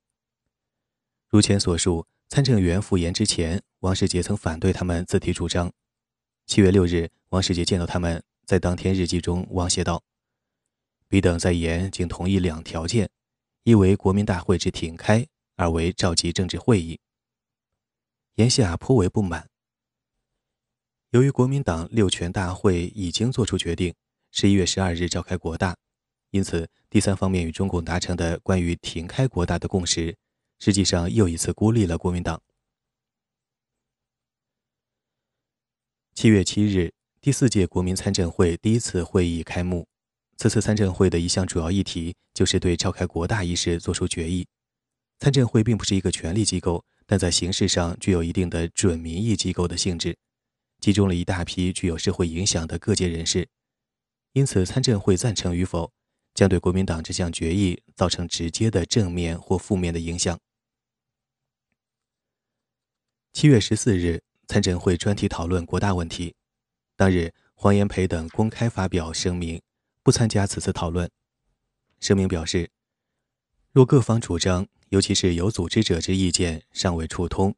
[1.29, 5.73] 如前所述，参政员赴言之前，王世杰曾反对他们自提主张。
[6.47, 10.03] 七月六日，王世杰见到他们，在当天日记中，王写道。
[11.07, 13.11] 彼等在言仅同意两条件：
[13.65, 16.99] 一为国民大会之停开，二为召集政治会议。
[18.37, 19.51] 言下颇为不满。
[21.11, 23.95] 由于国民党六全大会已经作出决定，
[24.31, 25.77] 十一月十二日召开国大，
[26.31, 30.17] 因此第三方面与中共达成的关于停开国大的共识，
[30.61, 32.41] 实际上又一次孤立了国民党。
[36.15, 39.88] 七月七日，第四届国民参政会第一次会议开幕。
[40.39, 44.47] 此次参政会的一项主要议题就是对召开国大一事作出决议。
[45.19, 50.17] 参政会并不是一个权力机构，但在形式上具有一定的准民意机构的性质，
[50.79, 53.49] 集中了一大批具有社会影响的各界人士。
[54.33, 55.91] 因此，参政会赞成与否，
[56.35, 60.39] 将对国民党这项决议造成直接的正面或负面的影响。
[63.33, 66.37] 七月十四日，参政会专题讨论国大问题。
[66.95, 69.61] 当日，黄炎培等公开发表声明。
[70.09, 71.11] 不参加此次讨论。
[72.01, 72.71] 声明表示，
[73.73, 77.55] 若各方主张，尤其是有组织者之意见尚未触通，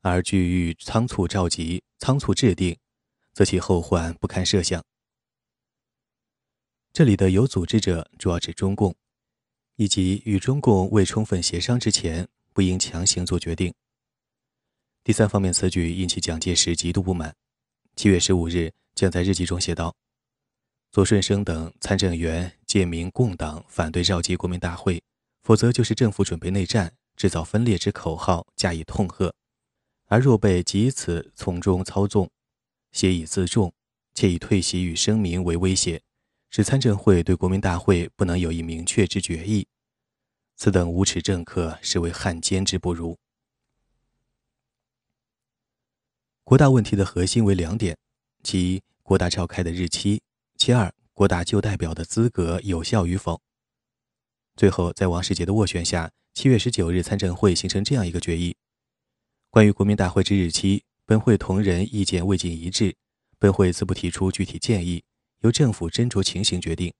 [0.00, 2.76] 而据欲仓促召集、仓促制定，
[3.32, 4.84] 则其后患不堪设想。
[6.92, 8.92] 这里的有组织者主要指中共，
[9.76, 13.72] 以及与中共未充分协商之前，不应强行做决定。
[15.04, 17.36] 第三方面此举引起蒋介石极度不满。
[17.94, 19.94] 七月十五日，将在日记中写道。
[20.96, 25.02] 左顺生等参政员借名共党反对召集国民大会，
[25.42, 29.30] 否则就是政府准备内战、制造分裂之口号加以痛喝；
[30.06, 32.30] 而若被及此从中操纵，
[32.92, 33.74] 挟以自重，
[34.14, 36.00] 且以退席与声明为威胁，
[36.48, 39.66] 使参政会对国民大会不能有一明确之决议，
[40.56, 43.18] 此等无耻政客实为汉奸之不如。
[46.42, 47.98] 国大问题的核心为两点：
[48.42, 50.22] 其，国大召开的日期。
[50.66, 53.40] 其二，国大旧代表的资格有效与否。
[54.56, 58.56] 最后，在王世杰的斡旋下，七月十九日参政会形成这样一个决议：
[59.48, 62.96] 关于国民大会之日期，本会同仁意见未尽一致，
[63.38, 65.04] 本会自不提出具体建议，
[65.42, 66.92] 由政府斟酌情形决定。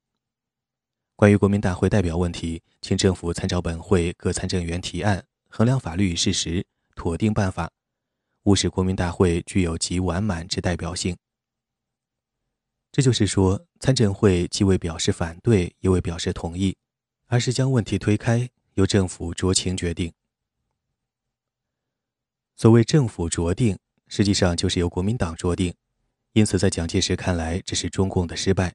[1.17, 7.73] 关于国民大会代表问题，请政府参照本会各参政员提案，衡量法律与事实，妥定办法，
[8.45, 11.17] 务使国民大会具有极完满之代表性。
[12.97, 16.75] 这就是说，参政会既未表示反对，也未表示同意，
[17.27, 20.11] 而是将问题推开，由政府酌情决定。
[22.57, 23.79] 所谓政府酌定，
[24.09, 25.75] 实际上就是由国民党酌定。
[26.33, 28.73] 因此，在蒋介石看来，这是中共的失败。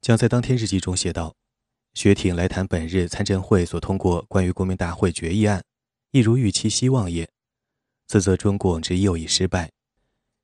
[0.00, 1.34] 蒋在当天日记中写道
[1.94, 5.64] ：“雪挺来谈本日参政会所通过关于国民大会决议案，
[6.12, 7.28] 亦如预期希望也。
[8.06, 9.72] 此则中共之又一失败。”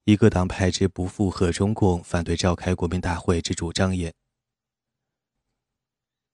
[0.06, 4.14] 一个党派之不附和中共反对召开国民大会之主张也。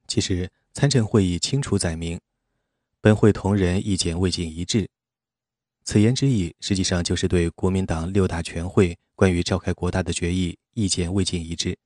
[0.06, 2.20] 其实参政会议清楚载明，
[3.00, 4.90] 本会同仁意见未尽一致。
[5.84, 11.78] 此言之意，实际上就是对国民党六大全会关于召开国大的决议意见未尽一致。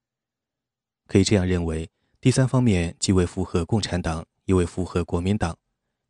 [1.07, 1.89] 可以这样认为，
[2.21, 5.57] 第三方面既未符合共产党，又未符合国民党，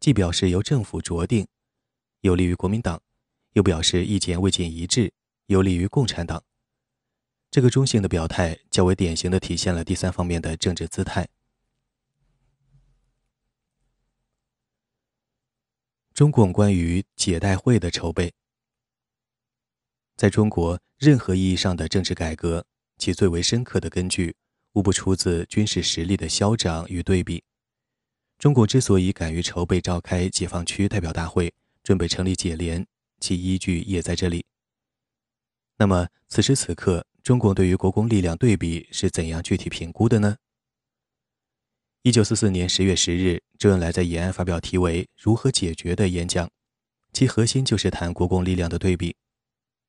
[0.01, 1.47] 既表示由政府酌定，
[2.23, 3.03] 有利于国民党，
[3.53, 5.13] 又表示意见未尽一致。
[5.47, 6.43] 有利于共产党。
[7.51, 11.29] 这个中性的表态较为典型的体现了第三方面的政治姿态。
[16.13, 18.33] 中共关于解代会的筹备，
[20.17, 24.35] 在中国任何意义上的政治改革，其最为深刻的根据，
[24.73, 27.45] 无不出自军事实力的消长与对比。
[28.39, 32.87] 中国之所以敢于筹备召开解放区代表大会，准备成立解联，
[33.21, 34.45] 其依据也在这里。
[35.79, 40.37] 那么，此时此刻，中共对于国共力量对比是怎样具体评估的呢？
[42.03, 46.49] 一九四四年十月十日，周恩来在延安发表题为《如何解决》的演讲，
[47.13, 49.17] 其核心就是谈国共力量的对比。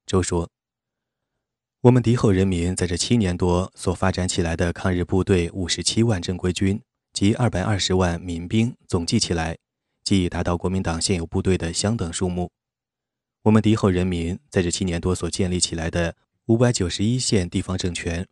[0.06, 0.50] 周说
[1.82, 6.82] ：“我们敌后人民在这七年多所发展起来的抗日部队五十七万正规军
[7.14, 9.58] 及二百二十万民兵，总计起来，
[10.04, 12.52] 即已达到国民党现有部队的相等数目。”
[13.48, 16.14] 我们敌后人民在这七年多所建立起来的
[16.48, 18.28] 五百九十一县地方政权，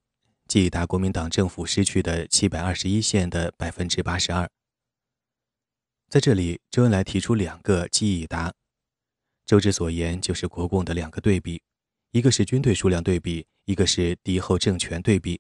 [0.46, 4.50] 即达国民党政府失去的七百二十一县的百分之八十二。
[6.10, 8.54] 在这里，周恩来提出两个既已达。
[9.46, 11.62] 周之所言就是国共的两个对比，
[12.12, 15.40] 一个是军队数量对比，一个是敌后政权对比。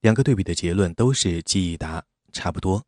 [0.00, 2.82] 两个对比的结论都是既已达，差不多。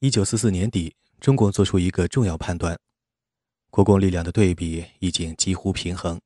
[0.00, 2.76] 一九四四年底，中国做出一个重要判断。
[3.74, 6.20] 国共力量的对比已经几乎平衡。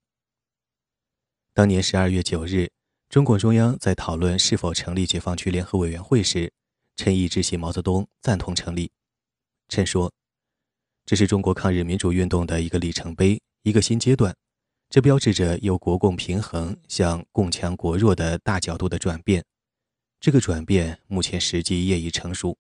[1.55, 2.71] 当年十二月九日，
[3.09, 6.53] 中共中央在讨论是否成立解放区联合委员会时，
[6.97, 8.91] 陈毅致信毛泽东，赞同成立。
[9.71, 10.13] 陈说
[11.07, 14.37] ：“这是中国抗日民主运动的一个里程碑，一个新阶段，
[14.91, 19.43] 这标志着由国共平衡向共强国弱的大角度的转变。
[20.21, 22.59] 这个转变目前时机业已成熟。”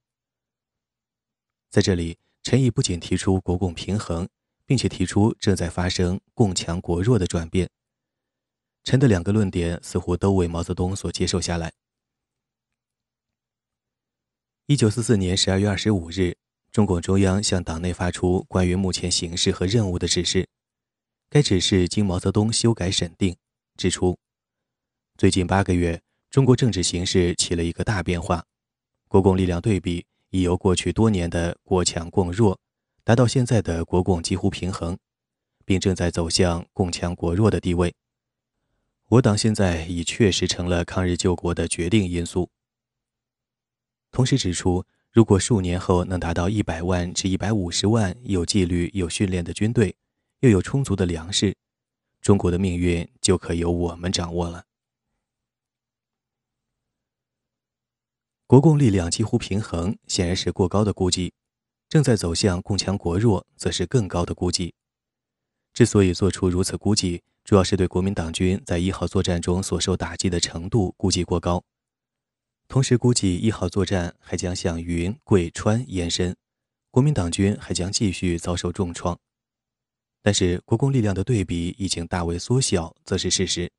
[1.68, 4.26] 在这里，陈毅不仅提出国共平衡。
[4.68, 7.70] 并且提出正在发生共强国弱的转变，
[8.84, 11.72] 陈的两个论点似乎都为毛泽东所接受下来。
[14.66, 16.36] 一九四四年十二月二十五日，
[16.70, 20.46] 中共中央向党内发出关于目前形势和任务的指示。
[21.30, 23.34] 该指示经毛泽东修改审定，
[23.78, 24.18] 指出，
[25.16, 28.44] 最近八个月，中国政治形势起了一个大变化，
[29.08, 32.60] 国共力量对比已由过去多年的国强共弱，
[33.08, 34.98] 达到现在的国共几乎平衡，
[35.64, 37.94] 并正在走向共强国弱的地位。
[39.06, 42.50] 我党现在已确实成了抗日救国的决定因素。
[44.10, 49.96] 同时指出，如果数年后能达到一百万至一百五十万有纪律、有训练的军队，
[50.40, 51.56] 又有充足的粮食，
[52.20, 54.66] 中国的命运就可由我们掌握了。
[58.46, 61.32] 国共力量几乎平衡，显然是过高的估计；
[61.88, 64.74] 正在走向共强国弱，则是更高的估计。
[65.72, 71.64] 之所以做出如此估计，主要是对国民党军在一号作战中所受打击的程度估计过高，
[72.66, 76.36] 同时估计一号作战还将向云贵川延伸，
[76.90, 79.18] 国民党军还将继续遭受重创。
[80.20, 83.70] 但是国共力量的对比已经大为缩小，则是事实。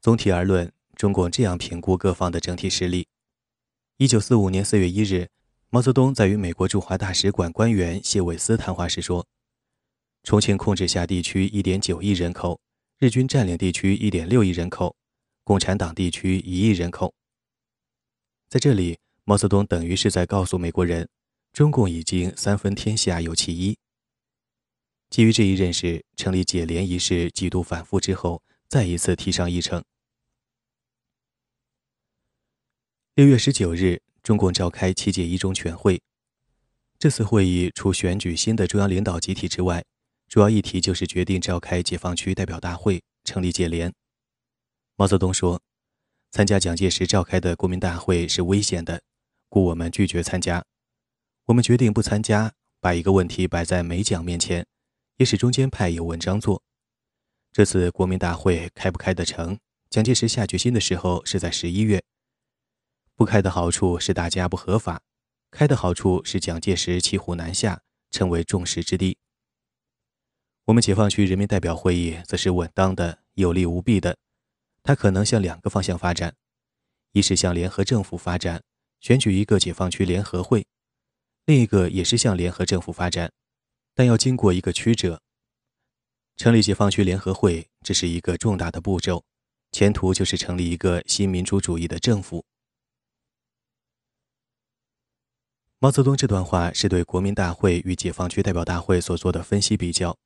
[0.00, 3.08] 总体而论，中共这样评估各方的整体实力：
[3.98, 5.28] 一九四五年四月一日，
[5.74, 9.26] 毛泽东在与美国驻华大使馆官员谢伟思谈话时说
[10.22, 12.60] ：“重庆控制下地区一点九亿人口，
[12.98, 14.94] 日军占领地区一点六亿人口，
[15.44, 17.14] 共产党地区一亿人口。”
[18.50, 21.08] 在这里，毛泽东等于是在告诉美国人，
[21.54, 23.74] 中共已经三分天下有其一。
[25.08, 29.82] 基于这一认识，成立解联一事几度反复之后，再一次提上议程。
[33.14, 36.00] 六月十九日，中共召开七届一中全会。
[36.98, 39.84] 这次会议除选举新的中央领导集体之外，
[40.28, 43.92] 主要议题就是决定召开解放区代表大会，成立解联。
[44.96, 45.60] 毛泽东说
[46.30, 49.02] ：“参加蒋介石召开的国民大会是危险的，
[49.48, 50.64] 故我们拒绝参加。
[51.46, 54.66] 我们决定不参加，把一个问题摆在美蒋面前。”
[55.18, 56.62] 也使中间派有文章做。
[57.52, 59.58] 这次国民大会开不开得成？
[59.90, 62.02] 蒋介石下决心的时候是在十一月。
[63.22, 64.98] 不开的好处是大家不合法；
[65.52, 69.16] 开的好处是蒋介石骑虎难下，成为众矢之的。
[70.64, 74.18] 我们解放区人民代表会议则是稳当的、有利无弊的。
[74.82, 76.34] 它可能向两个方向发展：
[77.12, 78.60] 一是向联合政府发展，
[79.00, 80.64] 选举一个解放区联合会；
[81.46, 83.30] 另一个也是向联合政府发展。
[83.94, 85.22] 但要经过一个曲折。
[86.36, 89.22] 成立解放区联合会，这是一个重大的步骤，
[89.70, 92.44] 前途就是成立一个新民主主义的政府。
[95.82, 100.16] 毛泽东这段话是对国民大会与解放区代表大会所做的分析比较，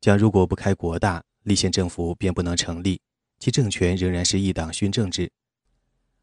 [0.00, 3.00] 讲如果不开国大，立宪政府便不能成立，
[3.40, 5.32] 其政权仍然是一党训政制，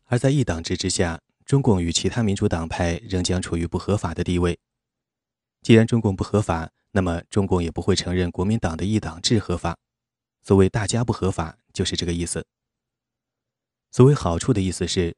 [0.06, 4.58] 而在一党制之下，中共与其他民主党派仍将处于不合法的地位。
[5.62, 9.78] 既然中共不合法，那么中共也不会承认国民党的一党制合法。
[10.44, 12.46] 所谓“大家不合法”，就是这个意思。
[13.92, 15.14] 所谓“好处”的意思是，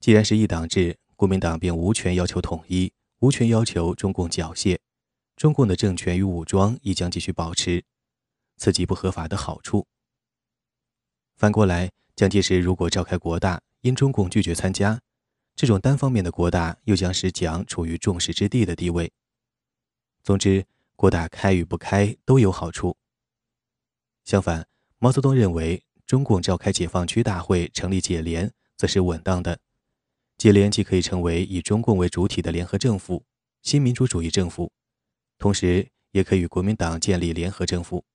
[0.00, 4.78] 既然是一党制，国民党便无权要求统一，无权要求中共缴械，
[5.36, 7.84] 中共的政权与武装亦将继续保持，
[8.56, 9.86] 此即不合法的好处。
[11.36, 14.98] 反过来，蒋介石如果召开国大，因中共拒绝参加，
[15.54, 19.12] 这种单方面的国大又将使蒋处于众矢之的的地位。
[20.22, 20.64] 总之，
[20.96, 22.96] 国大开与不开都有好处。
[24.24, 24.66] 相反，
[24.98, 29.60] 毛泽东认为，中共召开解放区大会，成立解联，则是稳当的。
[30.40, 33.22] 解联既可以成为以中共为主体的联合政府、
[33.60, 34.72] 新民主主义政府，
[35.36, 38.06] 同时也可以与国民党建立联合政府，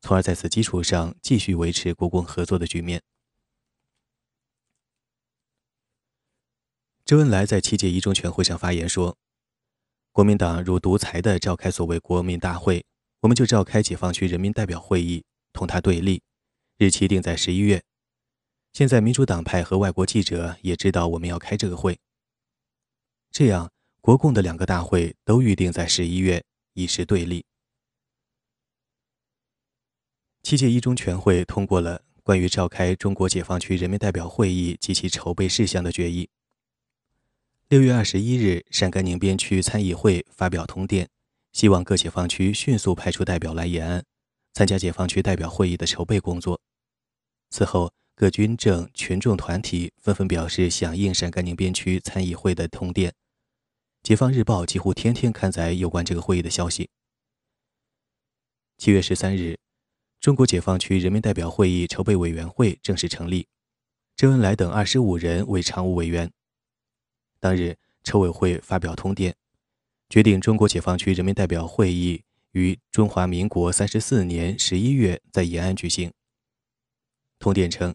[0.00, 3.02] 从而在此基础上继续维持国共合作的局面。
[7.04, 9.18] 周恩来在七届一中全会上发言说。
[10.12, 12.84] 国民党如独裁的召开所谓国民大会，
[13.22, 16.22] 我们就召开解放区人民代表会议，同他对立，
[16.76, 17.82] 日期定在十一月。
[18.72, 21.98] 现在民主党派和外国记者也知道我们要开这个会，
[23.30, 23.70] 这样
[24.00, 26.42] 国共的两个大会都预定在十一月，
[26.72, 27.44] 以示对立。
[30.42, 36.30] 七届一中全会通过了关于召开中国解放区人民代表会议及其筹备事项的决议。
[37.68, 41.10] 六月二十一日，陕甘宁边区参议会发表通电，
[41.52, 44.04] 希望各解放区迅速派出代表来延安，
[44.54, 46.58] 参加解放区代表会议的筹备工作。
[47.50, 53.14] 此后，各军政群众团体纷纷表示响应陕甘宁边区参议会的通电。
[54.02, 56.90] 解放日报几乎天天刊载有关这个会议的消息。
[58.78, 59.58] 七月十三日，
[60.20, 63.46] 中国解放区人民代表会议筹备委员会正式成立，
[64.16, 66.32] 周恩来等二十五人为常务委员。
[67.38, 69.36] 当日，筹委会发表通电，
[70.08, 76.12] 决定中国解放区人民代表会议于中华民国三十四年十一月在延安举行。
[77.38, 77.94] 通电称，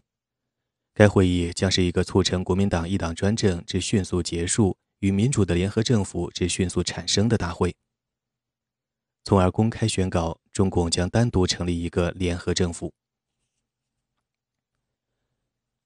[0.98, 7.72] 该会议将是一个促成国民党一党专政之迅速结束与民主的联合政府之迅速产生的大会，
[9.22, 12.92] 从而公开宣告中共将单独成立一个联合政府。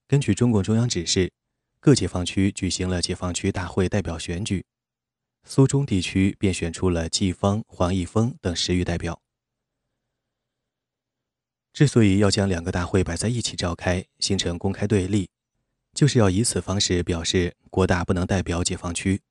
[0.08, 1.30] 根据中共中央指示，
[1.78, 4.64] 各解放区举行了解放区大会代表选举，
[5.44, 9.20] 苏中地区便选出了季方、黄一峰等十余代表。
[11.72, 15.30] 之所以要将两个大会摆在一起召开，形成公开对立，
[15.94, 19.22] 就是要以此方式表示国大不能代表解放区。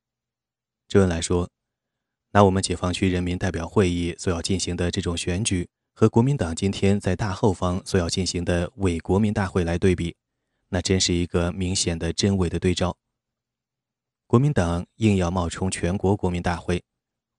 [0.88, 1.48] 周恩来说
[2.34, 10.16] ：“拿我们解放区人民代表会议所要进行的这种选举，和国民党今天在大后方所要进行的伪国民大会来对比，
[10.70, 12.96] 那真是一个明显的真伪的对照。
[14.26, 16.82] 国民党硬要冒充全国国民大会，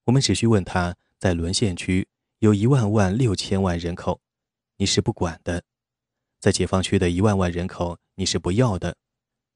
[0.05, 2.07] 我们只需问他在沦陷区
[2.39, 4.21] 有一万万六千万人口。”
[4.83, 5.63] 你是不管的，
[6.41, 8.97] 在解放区的一万万人口，你是不要的，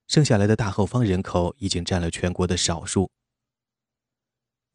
[0.08, 3.12] 剩下来的大后方人口已经占了全国的少数。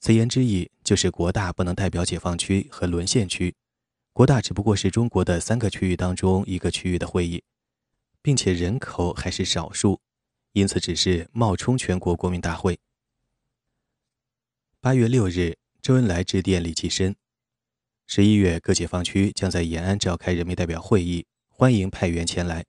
[0.00, 3.54] 此言之意就是国大不能代表解放区和沦陷区，
[4.12, 7.42] 国大只不过是中国的三个区域当中一个区域的会议，
[8.20, 10.02] 并且人口还是少数，
[10.52, 12.78] 因此只是冒充全国国民大会。
[14.82, 17.16] 八月六日，周恩来致电李济深。
[18.14, 22.66] 十一月，各解放区将在延安召开人民代表会议，欢迎派员前来。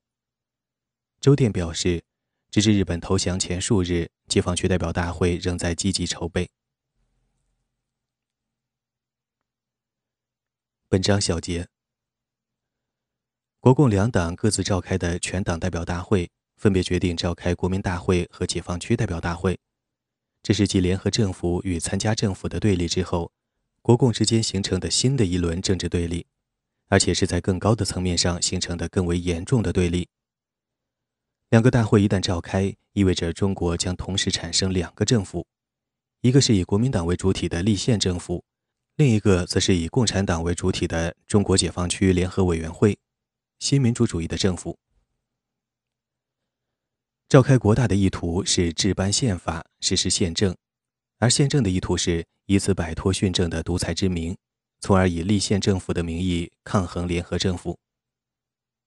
[1.20, 2.02] 周电表示，
[2.50, 6.50] 直至日本投降前数日，解放区代表大会仍在积极筹备。
[10.88, 11.68] 本章小结：
[13.60, 19.60] 国共两党各自召开的全党代表大会，分别决定召开国民大会和解放区代表大会，
[20.42, 23.34] 这是继联合政府与参加政府的对立之后。
[23.84, 26.26] 国共之间形成的新的一轮政治对立，
[26.88, 30.08] 而且是在更高的层面上形成的更为严重的对立。
[31.50, 35.46] 两个大会一旦召开，意味着中国将同时产生两个政府，
[36.22, 38.46] 一个是以国民党为主体的立宪政府，
[38.96, 42.98] 另一个则是以共产党为主体的中国解放区联合委员会，
[43.60, 44.78] 新民主主义的政府。
[47.28, 50.56] 召开国大的意图是制颁宪法，实施宪政。
[51.24, 54.36] 而宪政的意图是以此摆脱训政的独裁之名，
[54.82, 57.80] 从而以立宪政府的名义抗衡联合政府。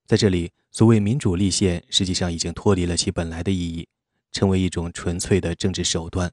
[0.04, 3.88] 在这里，所谓民主立宪，实际上已经脱离了其本来的意义，
[4.32, 6.30] 成为一种纯粹的政治手段。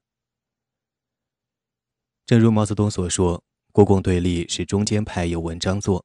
[2.25, 3.41] 正如毛泽东所说
[3.71, 6.03] ：“国共对立是中间派有文章做，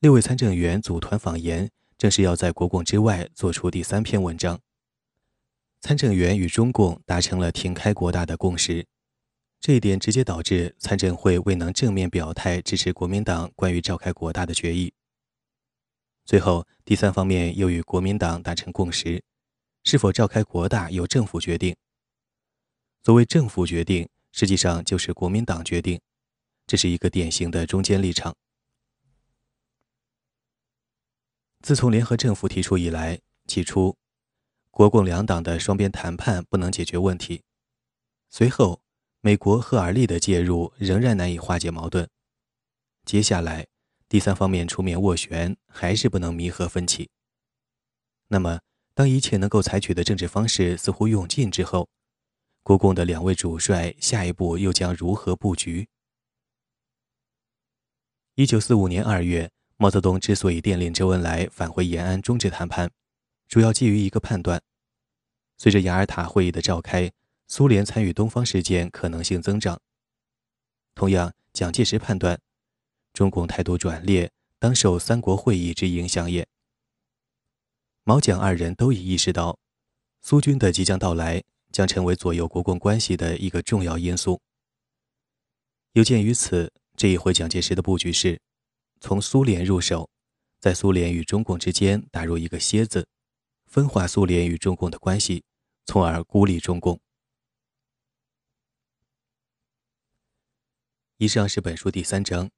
[0.00, 1.68] 六位参政员组团访言，
[1.98, 4.58] 正是要在国共之外做出第三篇文章。”
[5.82, 8.86] 参政员与中共达成了停开国大的共识。
[9.60, 14.94] 这一点直接导致参政会未能正面表态支持国民党关于召开国大的决议。
[16.24, 19.22] 最后，第三方面又与国民党达成共识，
[19.82, 21.76] 是否召开国大由政府决定。
[23.02, 26.00] 所谓政府决定，实际上就是国民党决定，
[26.66, 28.36] 这是一个典型的中间立场。
[31.60, 33.96] 自从联合政府提出以来，起初，
[34.70, 37.42] 国共两党的双边谈判不能解决问题，
[38.30, 38.80] 随后。
[39.20, 42.08] 美国赫尔利的介入仍然难以化解矛盾。
[43.04, 43.66] 接下来，
[44.08, 47.10] 第三方面出面斡旋，还是不能弥合分歧。
[48.28, 48.60] 那么，
[48.94, 51.88] 当一切能够采取的政治方式似乎用尽之后，
[52.62, 55.88] 国共的两位主帅下一步又将如何布局？
[58.36, 62.88] 一九四五年二月，毛泽东之所以电令周恩来返回延安终止谈判，
[63.48, 64.62] 主要基于一个判断：
[65.56, 67.10] 随着雅尔塔会议的召开。
[67.48, 69.80] 苏联参与东方事件可能性增长。
[70.94, 72.38] 同样，蒋介石判断，
[73.14, 76.46] 中共态度转劣，当受三国会议之影响也。
[78.04, 79.58] 毛蒋二人都已意识到，
[80.20, 81.42] 苏军的即将到来
[81.72, 84.38] 将成为左右国共关系的一个重要因素。
[85.92, 88.38] 有鉴于此，这一回蒋介石的布局是，
[89.00, 90.10] 从苏联入手，
[90.60, 93.08] 在苏联与中共之间打入一个楔子，
[93.66, 95.42] 分化苏联与中共的关系，
[95.86, 97.00] 从而孤立中共。
[101.20, 102.48] 以上是本书第三章：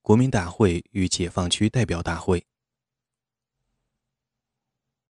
[0.00, 2.46] 国民大会与解放区代表大会。